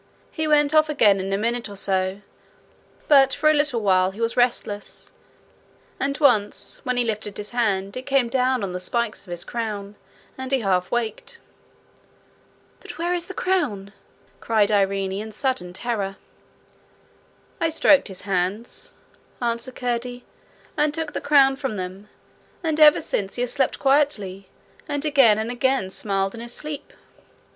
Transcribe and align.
He 0.31 0.47
went 0.47 0.73
off 0.73 0.89
again 0.89 1.19
in 1.19 1.31
a 1.31 1.37
minute 1.37 1.69
or 1.69 1.75
so; 1.75 2.21
but 3.07 3.35
for 3.35 3.51
a 3.51 3.53
little 3.53 3.81
while 3.81 4.09
he 4.09 4.19
was 4.19 4.35
restless, 4.35 5.11
and 5.99 6.17
once 6.17 6.81
when 6.83 6.97
he 6.97 7.03
lifted 7.05 7.37
his 7.37 7.51
hand 7.51 7.95
it 7.95 8.07
came 8.07 8.27
down 8.27 8.63
on 8.63 8.71
the 8.71 8.79
spikes 8.79 9.27
of 9.27 9.29
his 9.29 9.43
crown, 9.45 9.93
and 10.39 10.51
he 10.51 10.61
half 10.61 10.89
waked.' 10.89 11.37
'But 12.79 12.97
where 12.97 13.13
is 13.13 13.27
the 13.27 13.35
crown?' 13.35 13.93
cried 14.39 14.71
Irene, 14.71 15.11
in 15.11 15.31
sudden 15.31 15.71
terror. 15.71 16.15
'I 17.59 17.69
stroked 17.69 18.07
his 18.07 18.21
hands,' 18.21 18.95
answered 19.39 19.75
Curdie, 19.75 20.25
'and 20.75 20.95
took 20.95 21.13
the 21.13 21.21
crown 21.21 21.55
from 21.57 21.77
them; 21.77 22.09
and 22.63 22.79
ever 22.79 23.01
since 23.01 23.35
he 23.35 23.41
has 23.41 23.51
slept 23.53 23.77
quietly, 23.77 24.49
and 24.89 25.05
again 25.05 25.37
and 25.37 25.51
again 25.51 25.91
smiled 25.91 26.33
in 26.33 26.41
his 26.41 26.55
sleep.' 26.55 26.91